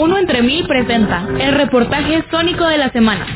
Uno 0.00 0.16
entre 0.16 0.40
mil 0.40 0.66
presenta 0.66 1.28
el 1.38 1.52
reportaje 1.56 2.24
sónico 2.30 2.64
de 2.64 2.78
la 2.78 2.88
semana. 2.90 3.26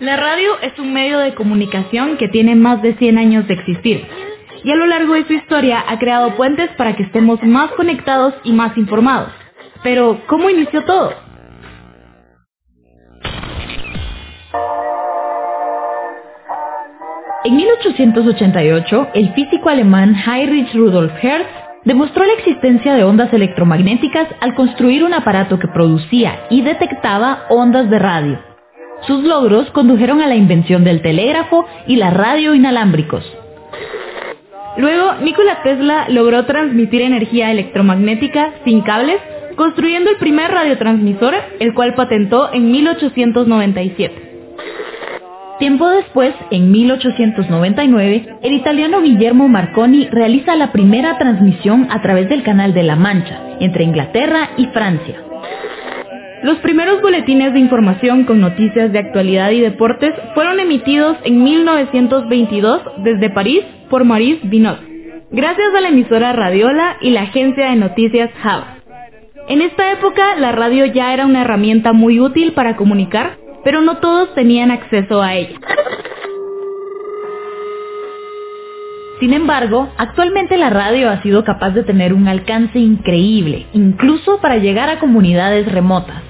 La 0.00 0.16
radio, 0.16 0.58
es 0.60 0.76
un 0.80 0.92
medio 0.92 1.20
de, 1.20 1.34
comunicación 1.36 2.16
que 2.16 2.26
tiene 2.26 2.56
más 2.56 2.82
de 2.82 2.94
100 2.94 3.18
años 3.18 3.46
de 3.46 3.54
existir 3.54 4.08
y 4.64 4.72
a 4.72 4.74
lo 4.74 4.86
largo 4.86 5.14
de 5.14 5.24
su 5.26 5.34
historia 5.34 5.84
ha 5.86 5.96
creado 6.00 6.34
puentes 6.34 6.68
para 6.72 6.96
que 6.96 7.04
estemos 7.04 7.40
más 7.44 7.70
conectados 7.72 8.34
y 8.42 8.52
más 8.52 8.76
informados. 8.76 9.30
Pero, 9.84 10.20
¿cómo 10.26 10.50
inició 10.50 10.82
todo? 10.82 11.25
En 17.46 17.54
1888, 17.54 19.10
el 19.14 19.32
físico 19.34 19.68
alemán 19.68 20.16
Heinrich 20.16 20.74
Rudolf 20.74 21.12
Hertz 21.22 21.46
demostró 21.84 22.24
la 22.24 22.32
existencia 22.32 22.96
de 22.96 23.04
ondas 23.04 23.32
electromagnéticas 23.32 24.26
al 24.40 24.56
construir 24.56 25.04
un 25.04 25.14
aparato 25.14 25.56
que 25.60 25.68
producía 25.68 26.40
y 26.50 26.62
detectaba 26.62 27.44
ondas 27.48 27.88
de 27.88 28.00
radio. 28.00 28.40
Sus 29.02 29.22
logros 29.22 29.70
condujeron 29.70 30.20
a 30.22 30.26
la 30.26 30.34
invención 30.34 30.82
del 30.82 31.02
telégrafo 31.02 31.66
y 31.86 31.94
la 31.94 32.10
radio 32.10 32.52
inalámbricos. 32.52 33.24
Luego, 34.76 35.14
Nikola 35.22 35.62
Tesla 35.62 36.06
logró 36.08 36.46
transmitir 36.46 37.02
energía 37.02 37.52
electromagnética 37.52 38.54
sin 38.64 38.80
cables, 38.80 39.20
construyendo 39.54 40.10
el 40.10 40.16
primer 40.16 40.50
radiotransmisor, 40.50 41.34
el 41.60 41.74
cual 41.74 41.94
patentó 41.94 42.52
en 42.52 42.72
1897. 42.72 44.25
Tiempo 45.58 45.88
después, 45.88 46.34
en 46.50 46.70
1899, 46.70 48.38
el 48.42 48.52
italiano 48.52 49.00
Guillermo 49.00 49.48
Marconi 49.48 50.06
realiza 50.10 50.54
la 50.54 50.70
primera 50.70 51.16
transmisión 51.16 51.86
a 51.90 52.02
través 52.02 52.28
del 52.28 52.42
Canal 52.42 52.74
de 52.74 52.82
la 52.82 52.94
Mancha, 52.94 53.40
entre 53.58 53.84
Inglaterra 53.84 54.50
y 54.58 54.66
Francia. 54.66 55.22
Los 56.42 56.58
primeros 56.58 57.00
boletines 57.00 57.54
de 57.54 57.60
información 57.60 58.24
con 58.24 58.38
noticias 58.38 58.92
de 58.92 58.98
actualidad 58.98 59.50
y 59.50 59.60
deportes 59.60 60.12
fueron 60.34 60.60
emitidos 60.60 61.16
en 61.24 61.42
1922 61.42 62.82
desde 62.98 63.30
París 63.30 63.64
por 63.88 64.04
Maurice 64.04 64.46
Binot, 64.46 64.78
gracias 65.30 65.74
a 65.74 65.80
la 65.80 65.88
emisora 65.88 66.34
Radiola 66.34 66.98
y 67.00 67.10
la 67.10 67.22
agencia 67.22 67.70
de 67.70 67.76
noticias 67.76 68.30
Java. 68.42 68.76
En 69.48 69.62
esta 69.62 69.90
época, 69.90 70.36
la 70.36 70.52
radio 70.52 70.84
ya 70.84 71.14
era 71.14 71.24
una 71.24 71.42
herramienta 71.42 71.94
muy 71.94 72.20
útil 72.20 72.52
para 72.52 72.76
comunicar 72.76 73.38
pero 73.66 73.80
no 73.80 73.96
todos 73.96 74.32
tenían 74.36 74.70
acceso 74.70 75.20
a 75.20 75.34
ella. 75.34 75.58
Sin 79.18 79.32
embargo, 79.32 79.88
actualmente 79.98 80.56
la 80.56 80.70
radio 80.70 81.10
ha 81.10 81.20
sido 81.20 81.42
capaz 81.42 81.70
de 81.70 81.82
tener 81.82 82.12
un 82.12 82.28
alcance 82.28 82.78
increíble, 82.78 83.66
incluso 83.72 84.38
para 84.40 84.58
llegar 84.58 84.88
a 84.88 85.00
comunidades 85.00 85.66
remotas. 85.72 86.22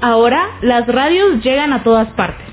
Ahora, 0.00 0.44
las 0.60 0.88
radios 0.88 1.40
llegan 1.44 1.72
a 1.72 1.84
todas 1.84 2.08
partes. 2.14 2.46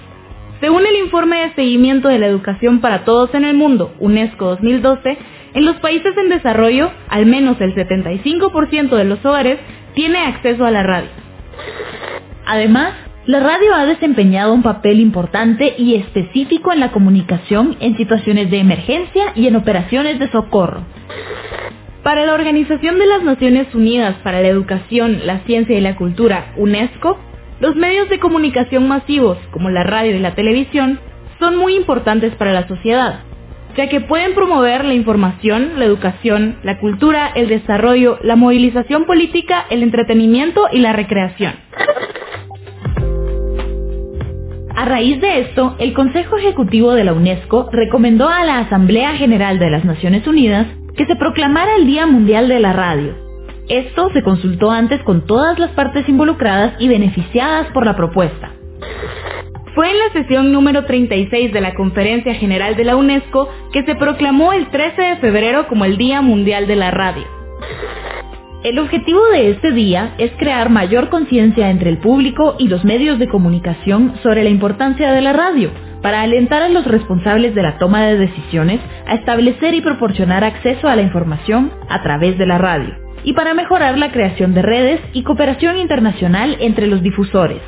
Según 0.60 0.86
el 0.86 0.98
informe 0.98 1.40
de 1.40 1.56
seguimiento 1.56 2.08
de 2.08 2.20
la 2.20 2.28
educación 2.28 2.82
para 2.82 3.04
todos 3.04 3.34
en 3.34 3.46
el 3.46 3.56
mundo, 3.56 3.96
UNESCO 3.98 4.46
2012, 4.46 5.18
en 5.56 5.66
los 5.66 5.78
países 5.78 6.16
en 6.18 6.30
desarrollo, 6.30 6.92
al 7.10 7.26
menos 7.26 7.60
el 7.62 7.74
75% 7.74 8.90
de 8.92 9.06
los 9.06 9.26
hogares 9.26 9.58
tiene 9.96 10.20
acceso 10.20 10.66
a 10.66 10.70
la 10.70 10.84
radio. 10.84 11.10
Además, 12.46 12.94
la 13.30 13.40
radio 13.40 13.76
ha 13.76 13.86
desempeñado 13.86 14.52
un 14.56 14.64
papel 14.64 15.00
importante 15.00 15.76
y 15.78 15.94
específico 15.94 16.74
en 16.74 16.80
la 16.80 16.92
comunicación 16.92 17.78
en 17.80 17.96
situaciones 17.96 18.50
de 18.50 18.58
emergencia 18.58 19.34
y 19.36 19.46
en 19.46 19.56
operaciones 19.56 20.18
de 20.18 20.32
socorro. 20.32 20.82
Para 22.02 22.26
la 22.26 22.34
Organización 22.34 22.98
de 22.98 23.06
las 23.06 23.22
Naciones 23.22 23.68
Unidas 23.76 24.16
para 24.24 24.42
la 24.42 24.48
Educación, 24.48 25.28
la 25.28 25.42
Ciencia 25.42 25.78
y 25.78 25.82
la 25.82 25.96
Cultura, 25.96 26.54
UNESCO, 26.58 27.20
los 27.60 27.76
medios 27.76 28.10
de 28.10 28.18
comunicación 28.18 28.88
masivos, 28.88 29.38
como 29.52 29.70
la 29.70 29.84
radio 29.84 30.16
y 30.16 30.20
la 30.20 30.34
televisión, 30.34 31.00
son 31.38 31.56
muy 31.56 31.76
importantes 31.76 32.34
para 32.34 32.52
la 32.52 32.68
sociedad, 32.68 33.20
ya 33.78 33.90
que 33.90 34.02
pueden 34.02 34.34
promover 34.34 34.84
la 34.86 34.96
información, 34.96 35.74
la 35.78 35.86
educación, 35.86 36.58
la 36.64 36.80
cultura, 36.80 37.32
el 37.36 37.48
desarrollo, 37.48 38.18
la 38.24 38.36
movilización 38.36 39.06
política, 39.06 39.68
el 39.70 39.84
entretenimiento 39.84 40.64
y 40.72 40.80
la 40.80 40.94
recreación. 40.94 41.54
A 44.80 44.86
raíz 44.86 45.20
de 45.20 45.42
esto, 45.42 45.76
el 45.78 45.94
Consejo 45.94 46.38
Ejecutivo 46.38 46.94
de 46.94 47.04
la 47.04 47.12
UNESCO 47.12 47.68
recomendó 47.70 48.30
a 48.30 48.46
la 48.46 48.60
Asamblea 48.60 49.18
General 49.18 49.60
de 49.60 49.70
las 49.70 49.84
Naciones 49.84 50.26
Unidas 50.26 50.68
que 50.96 51.06
se 51.06 51.18
proclamara 51.18 51.76
el 51.76 51.86
Día 51.86 52.06
Mundial 52.08 52.48
de 52.48 52.62
la 52.62 52.72
Radio. 52.72 53.14
Esto 53.68 54.10
se 54.14 54.24
consultó 54.24 54.72
antes 54.72 55.04
con 55.04 55.26
todas 55.26 55.60
las 55.60 55.72
partes 55.72 56.08
involucradas 56.08 56.76
y 56.80 56.88
beneficiadas 56.88 57.68
por 57.74 57.86
la 57.86 57.98
propuesta. 57.98 58.54
Fue 59.76 59.92
en 59.92 60.00
la 60.00 60.14
sesión 60.14 60.54
número 60.54 60.86
36 60.86 61.52
de 61.52 61.60
la 61.60 61.74
Conferencia 61.74 62.34
General 62.36 62.78
de 62.78 62.86
la 62.86 62.96
UNESCO 62.96 63.50
que 63.74 63.84
se 63.84 63.96
proclamó 63.96 64.54
el 64.54 64.70
13 64.70 65.02
de 65.02 65.16
febrero 65.18 65.68
como 65.68 65.84
el 65.84 65.98
Día 65.98 66.22
Mundial 66.22 66.68
de 66.68 66.76
la 66.78 66.92
Radio. 66.92 67.26
El 68.62 68.78
objetivo 68.78 69.26
de 69.32 69.52
este 69.52 69.72
día 69.72 70.16
es 70.18 70.32
crear 70.38 70.70
mayor 70.70 71.08
conciencia 71.08 71.70
entre 71.70 71.90
el 71.90 71.98
público 71.98 72.56
y 72.60 72.68
los 72.68 72.84
medios 72.84 73.18
de 73.18 73.30
comunicación 73.30 74.16
sobre 74.22 74.44
la 74.44 74.50
importancia 74.50 75.14
de 75.14 75.22
la 75.22 75.32
radio, 75.32 75.72
para 76.02 76.24
alentar 76.24 76.62
a 76.64 76.68
los 76.68 76.86
responsables 76.86 77.56
de 77.56 77.64
la 77.64 77.78
toma 77.78 78.06
de 78.06 78.18
decisiones 78.18 78.82
a 79.08 79.16
establecer 79.16 79.76
y 79.76 79.82
proporcionar 79.82 80.44
acceso 80.44 80.90
a 80.90 80.98
la 80.98 81.04
información 81.04 81.72
a 81.88 82.04
través 82.04 82.38
de 82.38 82.46
la 82.46 82.58
radio, 82.58 82.96
y 83.24 83.32
para 83.32 83.54
mejorar 83.54 83.98
la 83.98 84.12
creación 84.12 84.54
de 84.54 84.62
redes 84.62 85.00
y 85.14 85.24
cooperación 85.24 85.78
internacional 85.78 86.58
entre 86.60 86.88
los 86.88 87.02
difusores. 87.02 87.62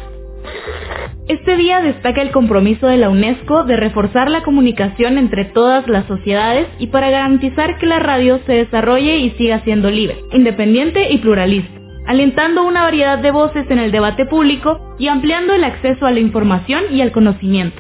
Este 1.28 1.56
día 1.56 1.82
destaca 1.82 2.22
el 2.22 2.32
compromiso 2.32 2.88
de 2.88 2.98
la 2.98 3.10
UNESCO 3.10 3.64
de 3.64 3.78
reforzar 3.78 4.30
la 4.30 4.44
comunicación 4.44 5.18
entre 5.18 5.46
todas 5.46 5.88
las 5.88 6.06
sociedades 6.08 6.68
y 6.80 6.88
para 6.88 7.10
garantizar 7.10 7.78
que 7.78 7.86
la 7.86 8.00
radio 8.00 8.40
se 8.46 8.54
desarrolle 8.54 9.18
y 9.18 9.30
siga 9.32 9.60
siendo 9.64 9.90
libre, 9.90 10.18
independiente 10.32 11.12
y 11.12 11.20
pluralista, 11.20 11.80
alentando 12.08 12.66
una 12.66 12.84
variedad 12.84 13.20
de 13.20 13.32
voces 13.32 13.70
en 13.70 13.80
el 13.80 13.92
debate 13.92 14.26
público 14.26 14.96
y 14.98 15.08
ampliando 15.08 15.54
el 15.54 15.64
acceso 15.64 16.06
a 16.06 16.12
la 16.12 16.20
información 16.20 16.86
y 16.92 17.02
al 17.02 17.12
conocimiento. 17.12 17.80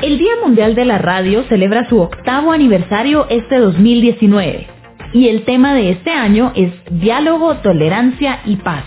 El 0.00 0.18
Día 0.18 0.34
Mundial 0.42 0.74
de 0.74 0.84
la 0.84 0.98
Radio 0.98 1.44
celebra 1.48 1.88
su 1.88 2.00
octavo 2.00 2.52
aniversario 2.52 3.26
este 3.28 3.58
2019 3.58 4.66
y 5.12 5.28
el 5.28 5.44
tema 5.44 5.74
de 5.74 5.90
este 5.90 6.10
año 6.10 6.52
es 6.54 6.72
Diálogo, 6.90 7.56
Tolerancia 7.56 8.40
y 8.46 8.56
Paz. 8.56 8.84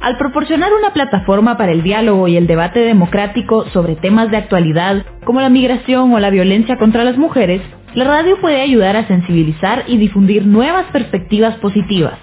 Al 0.00 0.16
proporcionar 0.16 0.72
una 0.72 0.94
plataforma 0.94 1.58
para 1.58 1.72
el 1.72 1.82
diálogo 1.82 2.26
y 2.26 2.38
el 2.38 2.46
debate 2.46 2.80
democrático 2.80 3.66
sobre 3.66 3.96
temas 3.96 4.30
de 4.30 4.38
actualidad 4.38 5.04
como 5.24 5.42
la 5.42 5.50
migración 5.50 6.14
o 6.14 6.18
la 6.18 6.30
violencia 6.30 6.78
contra 6.78 7.04
las 7.04 7.18
mujeres, 7.18 7.60
la 7.92 8.04
radio 8.04 8.40
puede 8.40 8.62
ayudar 8.62 8.96
a 8.96 9.06
sensibilizar 9.06 9.84
y 9.88 9.98
difundir 9.98 10.46
nuevas 10.46 10.86
perspectivas 10.86 11.56
positivas. 11.56 12.18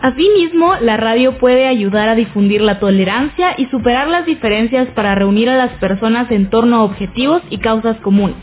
Asimismo, 0.00 0.76
la 0.80 0.96
radio 0.96 1.38
puede 1.38 1.66
ayudar 1.66 2.08
a 2.08 2.14
difundir 2.14 2.60
la 2.60 2.78
tolerancia 2.78 3.54
y 3.56 3.66
superar 3.66 4.06
las 4.06 4.24
diferencias 4.24 4.86
para 4.90 5.16
reunir 5.16 5.50
a 5.50 5.56
las 5.56 5.72
personas 5.80 6.30
en 6.30 6.50
torno 6.50 6.76
a 6.76 6.84
objetivos 6.84 7.42
y 7.50 7.58
causas 7.58 7.96
comunes, 7.96 8.36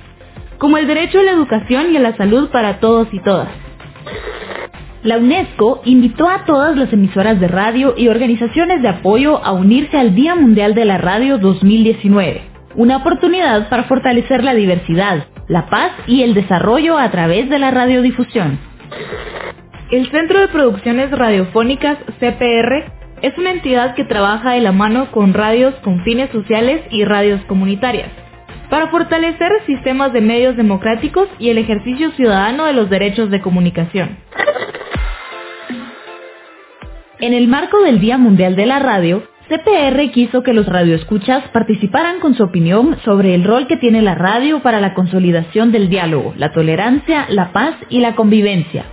como 0.57 0.77
el 0.77 0.85
derecho 0.85 1.19
a 1.19 1.23
la 1.23 1.31
educación 1.31 1.94
y 1.94 1.97
a 1.97 2.01
la 2.01 2.17
salud 2.17 2.50
para 2.50 2.81
todos 2.81 3.07
y 3.13 3.19
todas. 3.22 3.47
La 5.06 5.20
UNESCO 5.20 5.84
invitó 5.86 6.28
a 6.28 6.46
todas 6.46 6.76
las 6.76 6.92
emisoras 6.92 7.40
de 7.40 7.48
radio 7.48 7.94
y 7.96 8.08
organizaciones 8.08 8.82
de 8.82 8.88
apoyo 8.88 9.38
a 9.46 9.52
unirse 9.52 9.96
al 10.00 10.16
Día 10.16 10.34
Mundial 10.34 10.74
de 10.74 10.84
la 10.84 10.98
Radio 10.98 11.38
2019, 11.38 12.42
una 12.74 12.98
oportunidad 12.98 13.70
para 13.70 13.84
fortalecer 13.84 14.44
la 14.44 14.56
diversidad, 14.56 15.28
la 15.48 15.68
paz 15.68 15.92
y 16.07 16.24
el 16.24 16.34
desarrollo 16.34 16.98
a 16.98 17.12
través 17.12 17.52
de 17.52 17.60
la 17.60 17.69
radiodifusión. 17.69 18.57
El 19.92 20.10
Centro 20.10 20.40
de 20.40 20.48
Producciones 20.48 21.12
Radiofónicas 21.12 22.00
CPR 22.19 22.92
es 23.22 23.38
una 23.38 23.51
entidad 23.51 23.94
que 23.94 24.06
trabaja 24.06 24.54
de 24.54 24.62
la 24.62 24.72
mano 24.72 25.12
con 25.12 25.36
radios 25.36 25.75
con 25.84 26.04
fines 26.04 26.31
sociales 26.31 26.81
y 26.90 27.06
radios 27.06 27.42
comunitarias 27.42 28.10
para 28.72 28.88
fortalecer 28.88 29.51
sistemas 29.68 30.13
de 30.13 30.22
medios 30.22 30.58
democráticos 30.58 31.30
y 31.38 31.51
el 31.51 31.60
ejercicio 31.60 32.10
ciudadano 32.13 32.66
de 32.66 32.74
los 32.74 32.90
derechos 32.90 33.30
de 33.30 33.40
comunicación. 33.40 34.18
En 37.19 37.33
el 37.33 37.47
marco 37.47 37.81
del 37.81 38.00
Día 38.01 38.17
Mundial 38.17 38.57
de 38.57 38.65
la 38.65 38.79
Radio, 38.79 39.23
CPR 39.47 40.12
quiso 40.12 40.44
que 40.44 40.51
los 40.53 40.65
radioescuchas 40.65 41.47
participaran 41.50 42.19
con 42.19 42.35
su 42.35 42.44
opinión 42.44 42.97
sobre 43.06 43.33
el 43.35 43.45
rol 43.45 43.67
que 43.67 43.77
tiene 43.77 44.01
la 44.01 44.15
radio 44.15 44.62
para 44.62 44.81
la 44.81 44.94
consolidación 44.94 45.71
del 45.71 45.89
diálogo, 45.89 46.33
la 46.35 46.51
tolerancia, 46.51 47.25
la 47.29 47.53
paz 47.53 47.75
y 47.89 48.01
la 48.01 48.15
convivencia. 48.15 48.83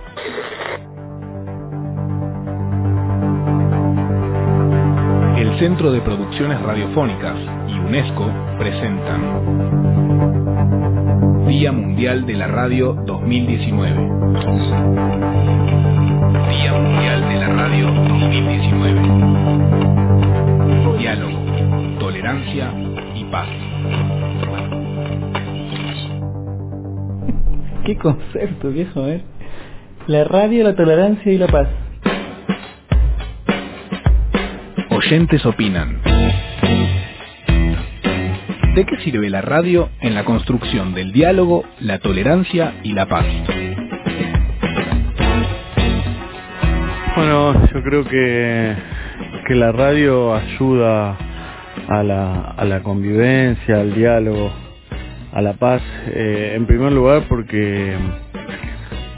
El 5.37 5.59
Centro 5.59 5.91
de 5.91 5.99
Producciones 5.99 6.61
Radiofónicas 6.61 7.35
y 7.67 7.73
UNESCO 7.73 8.31
presentan 8.57 9.43
Día 11.47 11.73
Mundial 11.73 12.25
de 12.25 12.35
la 12.35 12.47
Radio 12.47 12.93
2019. 13.05 16.02
Día 16.33 16.73
Mundial 16.73 17.29
de 17.29 17.35
la 17.35 17.47
Radio 17.47 17.91
2019. 17.91 19.01
Diálogo, 20.97 21.39
tolerancia 21.99 22.73
y 23.13 23.23
paz. 23.25 23.47
Qué 27.85 27.95
concepto, 27.97 28.71
viejo, 28.71 29.07
¿eh? 29.07 29.21
La 30.07 30.23
radio, 30.23 30.63
la 30.63 30.75
tolerancia 30.75 31.31
y 31.31 31.37
la 31.37 31.47
paz. 31.47 31.67
Oyentes 34.89 35.45
opinan. 35.45 36.01
¿De 38.73 38.85
qué 38.87 38.97
sirve 39.03 39.29
la 39.29 39.41
radio 39.41 39.89
en 40.01 40.15
la 40.15 40.25
construcción 40.25 40.95
del 40.95 41.11
diálogo, 41.11 41.63
la 41.79 41.99
tolerancia 41.99 42.73
y 42.81 42.93
la 42.93 43.05
paz? 43.05 43.27
Bueno, 47.33 47.67
yo 47.73 47.81
creo 47.81 48.03
que, 48.03 48.75
que 49.47 49.55
la 49.55 49.71
radio 49.71 50.35
ayuda 50.35 51.17
a 51.87 52.03
la, 52.03 52.51
a 52.51 52.63
la 52.63 52.83
convivencia, 52.83 53.81
al 53.81 53.95
diálogo, 53.95 54.51
a 55.33 55.41
la 55.41 55.53
paz, 55.53 55.81
eh, 56.13 56.53
en 56.55 56.67
primer 56.67 56.91
lugar 56.91 57.23
porque 57.27 57.95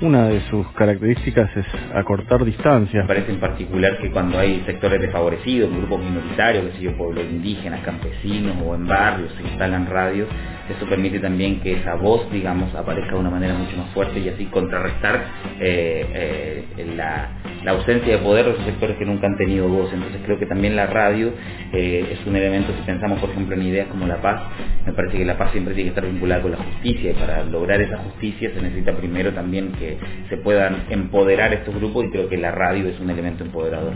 una 0.05 0.27
de 0.27 0.41
sus 0.49 0.67
características 0.73 1.49
es 1.57 1.65
acortar 1.95 2.45
distancias. 2.45 3.03
Me 3.03 3.07
parece 3.07 3.31
en 3.31 3.39
particular 3.39 3.97
que 3.97 4.11
cuando 4.11 4.37
hay 4.37 4.61
sectores 4.65 5.01
desfavorecidos, 5.01 5.71
grupos 5.75 5.99
minoritarios, 6.03 6.73
que 6.75 6.81
yo, 6.83 6.95
pueblos 6.95 7.25
indígenas, 7.29 7.81
campesinos 7.83 8.55
o 8.63 8.75
en 8.75 8.85
barrios 8.85 9.31
se 9.35 9.43
instalan 9.43 9.87
radios, 9.87 10.29
eso 10.69 10.85
permite 10.87 11.19
también 11.19 11.59
que 11.59 11.73
esa 11.73 11.95
voz, 11.95 12.31
digamos, 12.31 12.73
aparezca 12.73 13.13
de 13.13 13.19
una 13.19 13.29
manera 13.29 13.53
mucho 13.53 13.77
más 13.77 13.89
fuerte 13.93 14.19
y 14.19 14.29
así 14.29 14.45
contrarrestar 14.45 15.23
eh, 15.59 16.65
eh, 16.77 16.93
la, 16.95 17.29
la, 17.63 17.71
ausencia 17.71 18.17
de 18.17 18.23
poder 18.23 18.45
de 18.45 18.51
esos 18.51 18.65
sectores 18.65 18.97
que 18.97 19.05
nunca 19.05 19.27
han 19.27 19.37
tenido 19.37 19.67
voz. 19.67 19.93
Entonces 19.93 20.21
creo 20.25 20.39
que 20.39 20.47
también 20.47 20.75
la 20.75 20.87
radio 20.87 21.31
eh, 21.71 22.07
es 22.13 22.25
un 22.25 22.35
elemento, 22.35 22.73
si 22.77 22.81
pensamos 22.83 23.19
por 23.19 23.29
ejemplo 23.29 23.55
en 23.55 23.61
ideas 23.61 23.87
como 23.89 24.07
la 24.07 24.17
paz, 24.21 24.41
me 24.85 24.93
parece 24.93 25.17
que 25.17 25.25
la 25.25 25.37
paz 25.37 25.51
siempre 25.51 25.75
tiene 25.75 25.91
que 25.91 25.95
estar 25.95 26.11
vinculada 26.11 26.41
con 26.41 26.51
la 26.51 26.57
justicia 26.57 27.11
y 27.11 27.13
para 27.13 27.43
lograr 27.43 27.81
esa 27.81 27.97
justicia 27.97 28.51
se 28.53 28.61
necesita 28.61 28.93
primero 28.93 29.33
también 29.33 29.71
que 29.73 29.94
se 30.29 30.37
puedan 30.37 30.85
empoderar 30.89 31.53
estos 31.53 31.75
grupos 31.75 32.05
y 32.05 32.09
creo 32.09 32.29
que 32.29 32.37
la 32.37 32.51
radio 32.51 32.87
es 32.87 32.99
un 32.99 33.09
elemento 33.09 33.43
empoderador. 33.43 33.93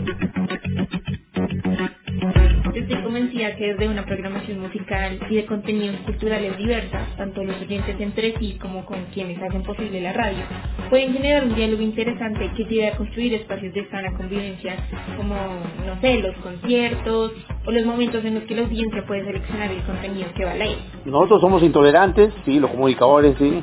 Estoy 2.74 3.02
convencida 3.02 3.56
que 3.56 3.72
desde 3.72 3.88
una 3.88 4.04
programación 4.04 4.60
musical 4.60 5.18
y 5.28 5.36
de 5.36 5.46
contenidos 5.46 5.96
culturales 6.00 6.56
diversas, 6.56 7.16
tanto 7.16 7.42
los 7.42 7.60
oyentes 7.60 8.00
entre 8.00 8.36
sí 8.38 8.58
como 8.60 8.84
con 8.84 9.04
quienes 9.12 9.42
hacen 9.42 9.62
posible 9.62 10.00
la 10.00 10.12
radio, 10.12 10.44
pueden 10.88 11.12
generar 11.12 11.44
un 11.44 11.54
diálogo 11.54 11.82
interesante 11.82 12.50
que 12.56 12.64
lleve 12.64 12.88
a 12.88 12.96
construir 12.96 13.34
espacios 13.34 13.74
de 13.74 13.88
sana 13.90 14.12
convivencia, 14.16 14.76
como, 15.16 15.34
no 15.34 16.00
sé, 16.00 16.18
los 16.18 16.36
conciertos 16.36 17.32
o 17.66 17.70
los 17.70 17.84
momentos 17.84 18.24
en 18.24 18.36
los 18.36 18.44
que 18.44 18.54
la 18.54 18.62
audiencia 18.62 19.04
puede 19.06 19.24
seleccionar 19.24 19.70
el 19.70 19.82
contenido 19.82 20.28
que 20.34 20.44
va 20.44 20.52
a 20.52 20.56
leer. 20.56 20.78
Nosotros 21.04 21.40
somos 21.40 21.62
intolerantes, 21.62 22.32
sí, 22.44 22.60
los 22.60 22.70
comunicadores, 22.70 23.36
sí, 23.38 23.62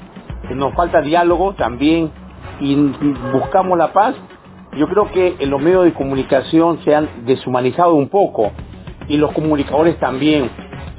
nos 0.54 0.74
falta 0.74 1.02
diálogo 1.02 1.54
también 1.56 2.12
y 2.60 2.76
buscamos 3.32 3.78
la 3.78 3.94
paz. 3.94 4.16
Yo 4.78 4.88
creo 4.88 5.12
que 5.12 5.46
los 5.46 5.62
medios 5.62 5.86
de 5.86 5.94
comunicación 5.94 6.80
se 6.84 6.94
han 6.94 7.26
deshumanizado 7.26 7.96
un 7.96 8.10
poco 8.10 8.52
y 9.08 9.18
los 9.18 9.32
comunicadores 9.32 9.98
también. 10.00 10.50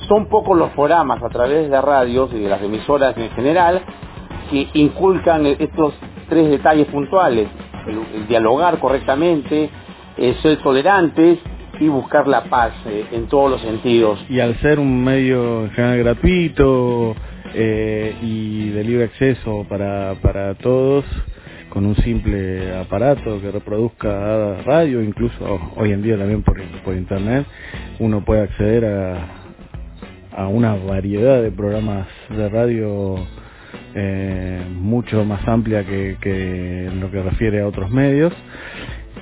Son 0.09 0.27
pocos 0.27 0.57
los 0.57 0.71
programas 0.71 1.23
a 1.23 1.29
través 1.29 1.65
de 1.65 1.69
las 1.69 1.85
radios 1.85 2.33
y 2.33 2.39
de 2.39 2.49
las 2.49 2.63
emisoras 2.63 3.17
en 3.17 3.31
general 3.31 3.83
que 4.51 4.69
inculcan 4.75 5.47
estos 5.47 5.95
tres 6.29 6.49
detalles 6.51 6.87
puntuales, 6.87 7.49
el, 7.87 8.27
dialogar 8.27 8.79
correctamente, 8.79 9.71
ser 10.43 10.59
tolerantes 10.59 11.39
y 11.81 11.89
buscar 11.89 12.27
la 12.27 12.45
paz 12.45 12.73
eh, 12.87 13.07
en 13.13 13.29
todos 13.29 13.51
los 13.51 13.61
sentidos. 13.61 14.19
Y 14.29 14.41
al 14.41 14.57
ser 14.61 14.79
un 14.79 15.05
medio 15.05 15.65
en 15.65 15.71
general 15.71 15.99
gratuito 15.99 17.15
eh, 17.55 18.17
y 18.21 18.71
de 18.71 18.85
libre 18.85 19.05
acceso 19.05 19.65
para, 19.69 20.15
para 20.21 20.55
todos, 20.55 21.05
con 21.79 21.87
un 21.87 21.97
simple 21.99 22.77
aparato 22.77 23.41
que 23.41 23.53
reproduzca 23.53 24.63
radio, 24.65 25.01
incluso 25.01 25.61
hoy 25.77 25.93
en 25.93 26.03
día 26.03 26.19
también 26.19 26.43
por, 26.43 26.59
internet, 26.97 27.47
uno 28.01 28.25
puede 28.25 28.43
acceder 28.43 28.85
a, 28.85 29.29
a 30.37 30.49
una 30.49 30.75
variedad 30.75 31.41
de 31.41 31.53
programas 31.53 32.09
de 32.31 32.49
radio 32.49 33.15
eh, 33.95 34.61
mucho 34.75 35.25
más 35.25 35.47
amplia 35.47 35.85
que, 35.85 36.17
que, 36.21 36.87
en 36.87 36.99
lo 36.99 37.13
que 37.13 37.23
refiere 37.23 37.61
a 37.61 37.69
otros 37.69 37.93
medios. 37.93 38.33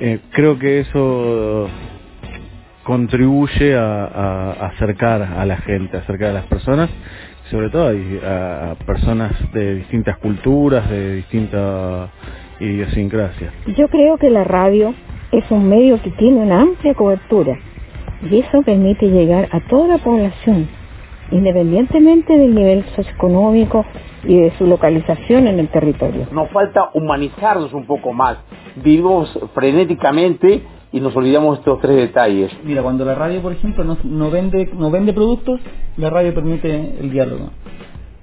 Eh, 0.01 0.21
creo 0.31 0.59
que 0.59 0.81
eso 0.81 1.69
contribuye 2.85 3.77
a, 3.77 4.07
a, 4.07 4.53
acercar 4.69 5.21
a 5.21 5.45
la 5.45 5.59
gente, 5.59 5.99
acercar 5.99 6.31
a 6.31 6.33
las 6.33 6.47
personas, 6.47 6.89
sobre 7.51 7.69
todo 7.69 7.89
a, 8.25 8.71
a 8.71 8.75
personas 8.77 9.33
de 9.53 9.75
distintas 9.75 10.17
culturas, 10.19 10.89
de 10.89 11.17
distintas 11.17 12.11
idiosincrasias. 12.61 13.53
Yo 13.77 13.89
creo 13.89 14.17
que 14.19 14.31
la 14.31 14.45
radio 14.45 14.95
es 15.33 15.51
un 15.51 15.69
medio 15.69 16.01
que 16.03 16.11
tiene 16.13 16.41
una 16.41 16.63
amplia 16.63 16.95
cobertura 16.95 17.59
y 18.31 18.39
eso 18.39 18.63
permite 18.63 19.09
llegar 19.09 19.49
a 19.53 19.61
toda 19.69 19.89
la 19.89 19.99
población, 19.99 20.69
independientemente 21.31 22.37
del 22.37 22.55
nivel 22.55 22.85
socioeconómico 22.95 23.85
y 24.25 24.41
de 24.41 24.51
su 24.59 24.67
localización 24.67 25.47
en 25.47 25.59
el 25.59 25.69
territorio. 25.69 26.27
Nos 26.33 26.51
falta 26.51 26.91
humanizarnos 26.95 27.73
un 27.73 27.87
poco 27.87 28.13
más. 28.13 28.39
Vivimos 28.77 29.39
frenéticamente 29.55 30.63
y 30.93 31.01
nos 31.01 31.15
olvidamos 31.17 31.57
de 31.57 31.61
estos 31.61 31.81
tres 31.81 31.97
detalles. 31.97 32.51
Mira, 32.65 32.83
cuando 32.83 33.05
la 33.05 33.15
radio, 33.15 33.43
por 33.43 33.53
ejemplo, 33.53 33.85
no, 33.85 33.99
no, 34.03 34.31
vende, 34.31 34.71
no 34.75 34.91
vende 34.91 35.13
productos, 35.13 35.61
la 35.97 36.11
radio 36.11 36.33
permite 36.35 36.97
el 37.01 37.11
diálogo. 37.11 37.51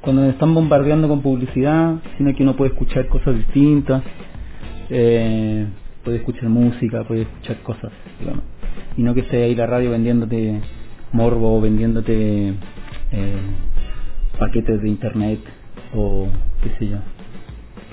Cuando 0.03 0.23
nos 0.23 0.33
están 0.33 0.53
bombardeando 0.53 1.07
con 1.07 1.21
publicidad, 1.21 1.95
sino 2.17 2.35
que 2.35 2.43
uno 2.43 2.57
puede 2.57 2.71
escuchar 2.71 3.07
cosas 3.07 3.37
distintas, 3.37 4.03
eh, 4.89 5.65
puede 6.03 6.17
escuchar 6.17 6.49
música, 6.49 7.05
puede 7.05 7.21
escuchar 7.21 7.61
cosas, 7.63 7.89
digamos. 8.19 8.43
Y 8.97 9.01
no 9.01 9.13
que 9.13 9.23
sea 9.23 9.45
ahí 9.45 9.55
la 9.55 9.65
radio 9.65 9.91
vendiéndote 9.91 10.59
morbo 11.13 11.61
vendiéndote 11.61 12.49
eh, 12.49 13.37
paquetes 14.37 14.81
de 14.81 14.89
internet 14.89 15.39
o 15.95 16.27
qué 16.61 16.69
sé 16.79 16.89
yo. 16.89 16.97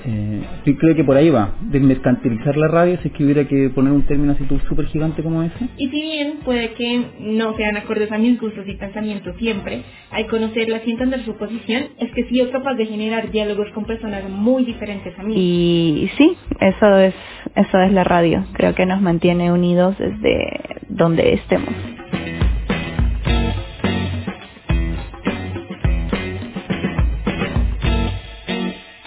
Eh, 0.04 0.42
yo 0.66 0.76
creo 0.76 0.94
que 0.94 1.04
por 1.04 1.16
ahí 1.16 1.30
va, 1.30 1.54
desmercantilizar 1.60 2.56
la 2.56 2.68
radio 2.68 2.98
si 3.02 3.08
es 3.08 3.14
que 3.14 3.24
hubiera 3.24 3.46
que 3.46 3.70
poner 3.70 3.92
un 3.92 4.02
término 4.02 4.32
así 4.32 4.44
súper 4.68 4.86
gigante 4.86 5.22
como 5.22 5.42
ese. 5.42 5.68
Y 5.76 5.88
si 5.88 6.00
bien 6.00 6.38
puede 6.44 6.72
que 6.72 7.04
no 7.20 7.56
sean 7.56 7.76
acordes 7.76 8.10
a 8.12 8.18
mis 8.18 8.40
gustos 8.40 8.66
y 8.66 8.74
pensamientos 8.74 9.36
siempre, 9.38 9.82
al 10.10 10.26
conocerlas 10.26 10.82
y 10.86 10.92
entender 10.92 11.24
su 11.24 11.36
posición, 11.36 11.84
es 11.98 12.10
que 12.12 12.24
sí 12.24 12.40
es 12.40 12.48
capaz 12.48 12.74
de 12.74 12.86
generar 12.86 13.30
diálogos 13.30 13.68
con 13.72 13.84
personas 13.84 14.28
muy 14.28 14.64
diferentes 14.64 15.18
a 15.18 15.22
mí. 15.22 15.34
Y 15.36 16.10
sí, 16.16 16.36
eso 16.60 16.98
es, 16.98 17.14
eso 17.54 17.80
es 17.80 17.92
la 17.92 18.04
radio, 18.04 18.44
creo 18.52 18.74
que 18.74 18.86
nos 18.86 19.00
mantiene 19.00 19.52
unidos 19.52 19.96
desde 19.98 20.60
donde 20.88 21.34
estemos. 21.34 21.99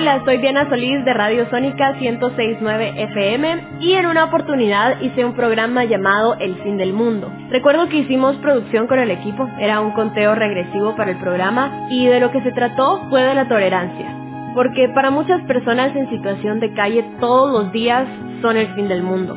Hola, 0.00 0.22
soy 0.24 0.38
Diana 0.38 0.66
Solís 0.70 1.04
de 1.04 1.12
Radio 1.12 1.46
Sónica 1.50 1.92
1069 1.92 2.94
FM 2.96 3.64
y 3.80 3.92
en 3.92 4.06
una 4.06 4.24
oportunidad 4.24 4.98
hice 5.02 5.26
un 5.26 5.34
programa 5.34 5.84
llamado 5.84 6.36
El 6.40 6.54
fin 6.62 6.78
del 6.78 6.94
mundo. 6.94 7.30
Recuerdo 7.50 7.86
que 7.90 7.98
hicimos 7.98 8.34
producción 8.36 8.86
con 8.86 8.98
el 8.98 9.10
equipo, 9.10 9.46
era 9.58 9.82
un 9.82 9.90
conteo 9.90 10.34
regresivo 10.34 10.96
para 10.96 11.10
el 11.10 11.18
programa 11.18 11.86
y 11.90 12.06
de 12.06 12.18
lo 12.18 12.30
que 12.30 12.40
se 12.40 12.52
trató 12.52 13.10
fue 13.10 13.22
de 13.24 13.34
la 13.34 13.46
tolerancia. 13.46 14.06
Porque 14.54 14.88
para 14.88 15.10
muchas 15.10 15.42
personas 15.42 15.94
en 15.94 16.08
situación 16.08 16.60
de 16.60 16.72
calle 16.72 17.04
todos 17.20 17.52
los 17.52 17.70
días 17.70 18.08
son 18.40 18.56
el 18.56 18.74
fin 18.74 18.88
del 18.88 19.02
mundo. 19.02 19.36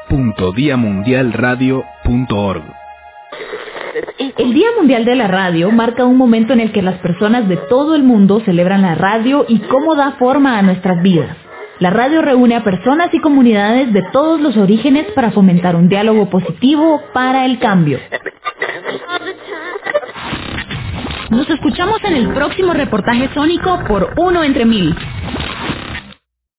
www.diamundialradio.org 0.10 2.89
el 4.40 4.54
Día 4.54 4.70
Mundial 4.78 5.04
de 5.04 5.18
la 5.18 5.28
Radio 5.28 5.70
marca 5.70 6.06
un 6.06 6.18
momento 6.18 6.54
en 6.54 6.62
el 6.62 6.72
que 6.72 6.82
las 6.82 6.96
personas 7.00 7.50
de 7.50 7.58
todo 7.58 7.94
el 7.94 8.04
mundo 8.04 8.42
celebran 8.46 8.84
la 8.84 8.96
radio 8.96 9.46
y 9.50 9.60
cómo 9.60 9.96
da 9.96 10.14
forma 10.14 10.58
a 10.58 10.62
nuestras 10.62 11.04
vidas. 11.04 11.36
La 11.80 11.90
radio 11.90 12.22
reúne 12.22 12.56
a 12.56 12.64
personas 12.64 13.14
y 13.14 13.20
comunidades 13.20 13.92
de 13.92 14.02
todos 14.14 14.40
los 14.40 14.56
orígenes 14.56 15.08
para 15.14 15.32
fomentar 15.32 15.76
un 15.76 15.90
diálogo 15.90 16.30
positivo 16.30 17.02
para 17.14 17.46
el 17.46 17.60
cambio. 17.60 18.00
Nos 21.30 21.50
escuchamos 21.50 22.02
en 22.06 22.16
el 22.16 22.30
próximo 22.30 22.72
reportaje 22.72 23.30
sónico 23.34 23.78
por 23.90 24.14
Uno 24.16 24.46
entre 24.46 24.64
Mil. 24.64 24.96